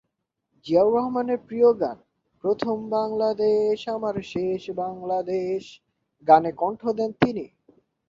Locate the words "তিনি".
7.21-7.45